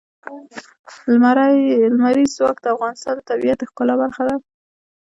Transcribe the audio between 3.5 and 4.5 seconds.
د ښکلا برخه ده.